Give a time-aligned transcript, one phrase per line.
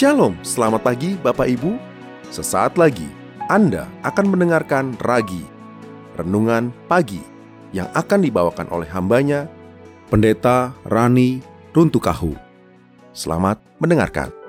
[0.00, 1.76] Shalom, selamat pagi Bapak Ibu.
[2.32, 3.04] Sesaat lagi
[3.52, 5.44] Anda akan mendengarkan Ragi,
[6.16, 7.20] Renungan Pagi,
[7.76, 9.44] yang akan dibawakan oleh hambanya,
[10.08, 11.44] Pendeta Rani
[11.76, 12.32] Runtukahu.
[13.12, 14.39] Selamat mendengarkan.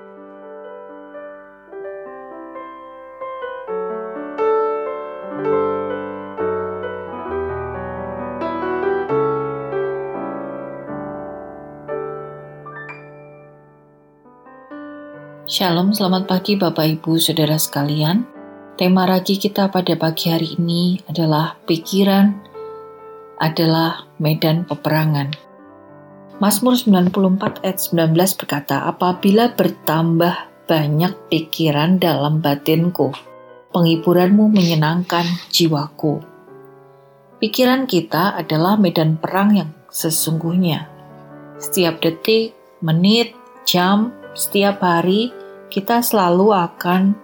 [15.52, 18.24] Shalom, selamat pagi Bapak Ibu Saudara sekalian.
[18.80, 22.32] Tema ragi kita pada pagi hari ini adalah pikiran
[23.36, 25.28] adalah medan peperangan.
[26.40, 33.12] Mazmur 94 ayat 19 berkata, Apabila bertambah banyak pikiran dalam batinku,
[33.76, 36.24] penghiburanmu menyenangkan jiwaku.
[37.44, 40.88] Pikiran kita adalah medan perang yang sesungguhnya.
[41.60, 43.36] Setiap detik, menit,
[43.68, 45.41] jam, setiap hari
[45.72, 47.16] kita selalu akan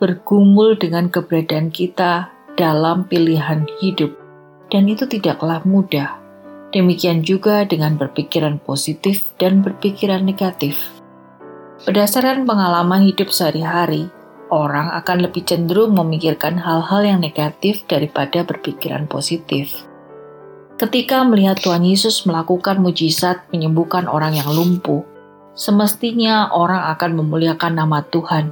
[0.00, 4.16] bergumul dengan keberadaan kita dalam pilihan hidup,
[4.72, 6.16] dan itu tidaklah mudah.
[6.72, 10.80] Demikian juga dengan berpikiran positif dan berpikiran negatif.
[11.84, 14.08] Berdasarkan pengalaman hidup sehari-hari,
[14.48, 19.84] orang akan lebih cenderung memikirkan hal-hal yang negatif daripada berpikiran positif.
[20.80, 25.04] Ketika melihat Tuhan Yesus melakukan mujizat menyembuhkan orang yang lumpuh,
[25.60, 28.48] semestinya orang akan memuliakan nama Tuhan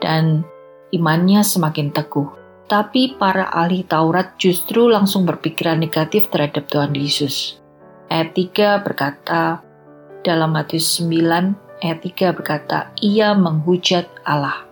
[0.00, 0.40] dan
[0.88, 2.32] imannya semakin teguh.
[2.66, 7.60] Tapi para ahli Taurat justru langsung berpikiran negatif terhadap Tuhan Yesus.
[8.10, 9.62] Ayat 3 berkata,
[10.26, 14.66] dalam Matius 9 ayat 3 berkata, ia menghujat Allah.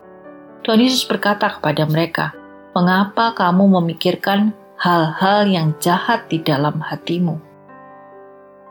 [0.66, 2.34] Tuhan Yesus berkata kepada mereka,
[2.74, 7.53] mengapa kamu memikirkan hal-hal yang jahat di dalam hatimu?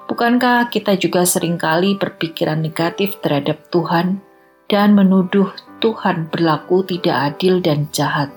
[0.03, 4.19] Bukankah kita juga sering kali berpikiran negatif terhadap Tuhan
[4.67, 5.47] dan menuduh
[5.79, 8.27] Tuhan berlaku tidak adil dan jahat?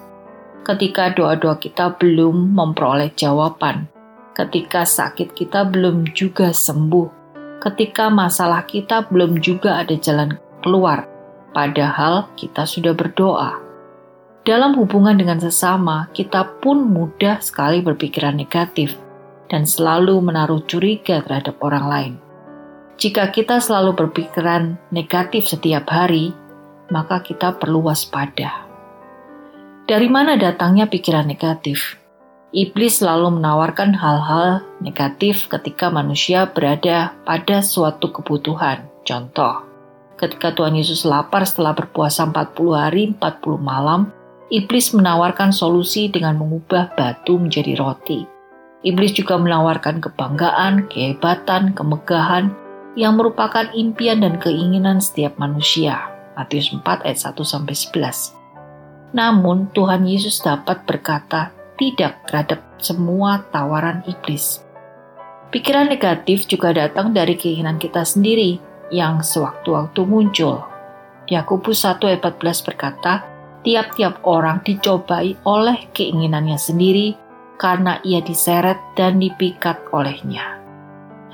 [0.62, 3.91] Ketika doa-doa kita belum memperoleh jawaban,
[4.38, 7.10] ketika sakit kita belum juga sembuh,
[7.59, 11.06] ketika masalah kita belum juga ada jalan keluar,
[11.50, 13.59] padahal kita sudah berdoa.
[14.47, 18.94] Dalam hubungan dengan sesama, kita pun mudah sekali berpikiran negatif
[19.47, 22.15] dan selalu menaruh curiga terhadap orang lain.
[22.97, 26.33] Jika kita selalu berpikiran negatif setiap hari,
[26.89, 28.65] maka kita perlu waspada.
[29.87, 32.01] Dari mana datangnya pikiran negatif?
[32.57, 38.89] Iblis selalu menawarkan hal-hal negatif ketika manusia berada pada suatu kebutuhan.
[39.05, 39.63] Contoh,
[40.17, 44.09] ketika Tuhan Yesus lapar setelah berpuasa 40 hari 40 malam,
[44.49, 48.35] iblis menawarkan solusi dengan mengubah batu menjadi roti.
[48.86, 52.54] Iblis juga menawarkan kebanggaan, kehebatan, kemegahan
[52.94, 56.06] yang merupakan impian dan keinginan setiap manusia.
[56.38, 59.10] Matius 4 ayat 1 sampai 11.
[59.10, 64.62] Namun Tuhan Yesus dapat berkata tidak terhadap semua tawaran iblis.
[65.50, 68.62] Pikiran negatif juga datang dari keinginan kita sendiri
[68.94, 70.62] yang sewaktu-waktu muncul.
[71.26, 73.26] Yakobus 1 ayat 14 berkata,
[73.66, 77.25] tiap-tiap orang dicobai oleh keinginannya sendiri
[77.56, 80.61] karena ia diseret dan dipikat olehnya.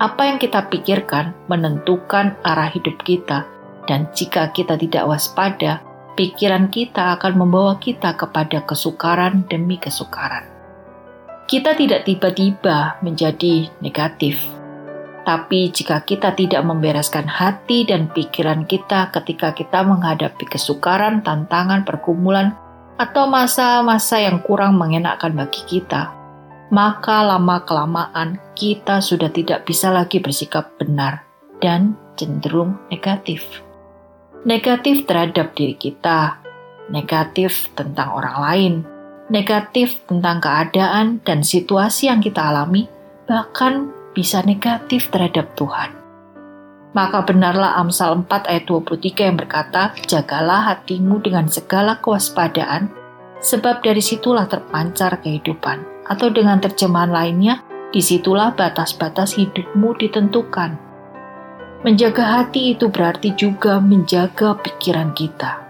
[0.01, 3.45] Apa yang kita pikirkan menentukan arah hidup kita,
[3.85, 5.83] dan jika kita tidak waspada,
[6.17, 10.49] pikiran kita akan membawa kita kepada kesukaran demi kesukaran.
[11.43, 14.39] Kita tidak tiba-tiba menjadi negatif,
[15.23, 22.55] tapi jika kita tidak membereskan hati dan pikiran kita ketika kita menghadapi kesukaran, tantangan, pergumulan,
[22.97, 26.13] atau masa-masa yang kurang mengenakkan bagi kita,
[26.69, 31.25] maka lama-kelamaan kita sudah tidak bisa lagi bersikap benar
[31.61, 33.63] dan cenderung negatif.
[34.43, 36.37] Negatif terhadap diri kita,
[36.91, 38.73] negatif tentang orang lain,
[39.31, 42.91] negatif tentang keadaan dan situasi yang kita alami,
[43.23, 46.02] bahkan bisa negatif terhadap Tuhan.
[46.93, 52.93] Maka benarlah Amsal 4 ayat 23 yang berkata, Jagalah hatimu dengan segala kewaspadaan,
[53.41, 55.81] sebab dari situlah terpancar kehidupan.
[56.05, 60.77] Atau dengan terjemahan lainnya, di situlah batas-batas hidupmu ditentukan.
[61.81, 65.65] Menjaga hati itu berarti juga menjaga pikiran kita.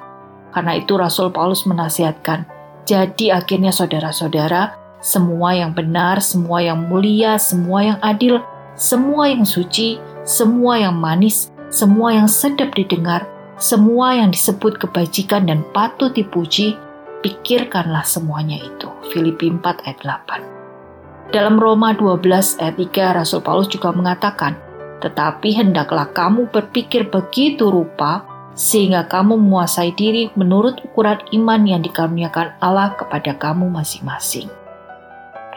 [0.54, 2.46] Karena itu Rasul Paulus menasihatkan,
[2.84, 8.44] jadi akhirnya saudara-saudara, semua yang benar, semua yang mulia, semua yang adil,
[8.75, 13.28] semua yang suci, semua yang manis, semua yang sedap didengar,
[13.60, 16.80] semua yang disebut kebajikan dan patut dipuji,
[17.20, 18.88] pikirkanlah semuanya itu.
[19.12, 21.36] Filipi 4 ayat 8.
[21.36, 24.56] Dalam Roma 12 ayat 3 Rasul Paulus juga mengatakan,
[25.04, 28.24] tetapi hendaklah kamu berpikir begitu rupa
[28.56, 34.48] sehingga kamu menguasai diri menurut ukuran iman yang dikaruniakan Allah kepada kamu masing-masing.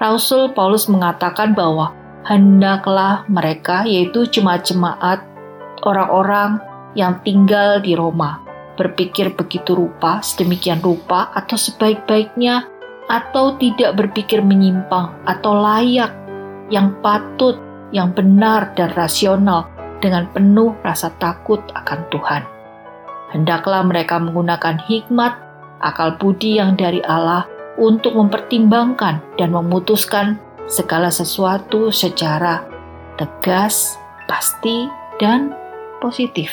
[0.00, 1.92] Rasul Paulus mengatakan bahwa
[2.24, 5.20] hendaklah mereka, yaitu jemaat-jemaat
[5.84, 6.62] orang-orang
[6.96, 8.40] yang tinggal di Roma,
[8.80, 12.64] berpikir begitu rupa, sedemikian rupa, atau sebaik-baiknya,
[13.06, 16.10] atau tidak berpikir menyimpang, atau layak,
[16.72, 17.60] yang patut,
[17.92, 19.68] yang benar, dan rasional,
[20.00, 22.42] dengan penuh rasa takut akan Tuhan.
[23.32, 25.32] Hendaklah mereka menggunakan hikmat,
[25.82, 27.44] akal budi yang dari Allah
[27.76, 32.66] untuk mempertimbangkan dan memutuskan segala sesuatu secara
[33.16, 33.96] tegas,
[34.26, 35.54] pasti, dan
[36.02, 36.52] positif.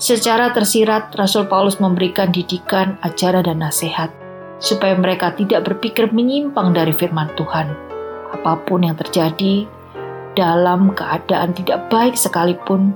[0.00, 4.08] Secara tersirat, Rasul Paulus memberikan didikan, ajaran, dan nasihat
[4.60, 7.72] supaya mereka tidak berpikir menyimpang dari firman Tuhan.
[8.30, 9.66] Apa pun yang terjadi,
[10.36, 12.94] dalam keadaan tidak baik sekalipun,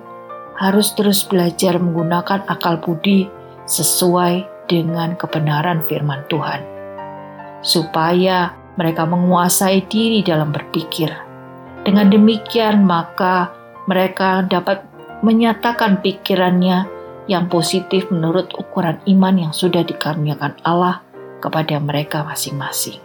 [0.55, 3.27] harus terus belajar menggunakan akal budi
[3.67, 6.62] sesuai dengan kebenaran firman Tuhan,
[7.65, 11.11] supaya mereka menguasai diri dalam berpikir.
[11.85, 13.53] Dengan demikian, maka
[13.85, 14.82] mereka dapat
[15.21, 16.88] menyatakan pikirannya
[17.29, 21.05] yang positif menurut ukuran iman yang sudah dikaruniakan Allah
[21.41, 23.00] kepada mereka masing-masing.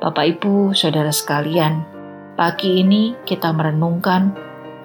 [0.00, 1.94] Bapak, ibu, saudara sekalian,
[2.34, 4.34] Pagi ini kita merenungkan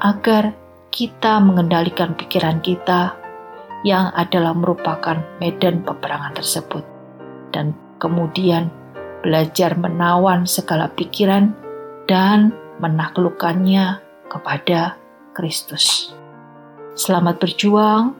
[0.05, 0.53] agar
[0.93, 3.17] kita mengendalikan pikiran kita
[3.81, 6.85] yang adalah merupakan medan peperangan tersebut
[7.49, 8.69] dan kemudian
[9.23, 11.51] belajar menawan segala pikiran
[12.07, 13.99] dan menaklukkannya
[14.31, 14.95] kepada
[15.35, 16.15] Kristus.
[16.95, 18.15] Selamat berjuang,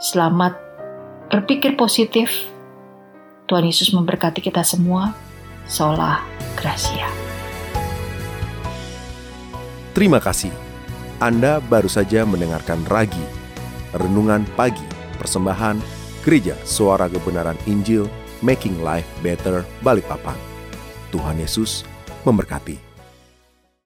[0.00, 0.56] selamat
[1.32, 2.32] berpikir positif.
[3.46, 5.14] Tuhan Yesus memberkati kita semua.
[5.66, 6.22] Sola
[6.54, 7.10] Gracia.
[9.90, 10.54] Terima kasih.
[11.18, 13.24] Anda baru saja mendengarkan Ragi,
[13.96, 14.84] Renungan Pagi,
[15.16, 15.80] Persembahan,
[16.22, 18.06] Gereja Suara Kebenaran Injil,
[18.44, 20.36] Making Life Better, Balikpapan.
[21.10, 21.86] Tuhan Yesus
[22.26, 22.85] memberkati.